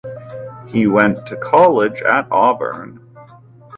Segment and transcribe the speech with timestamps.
[0.67, 3.05] He went to college at Auburn.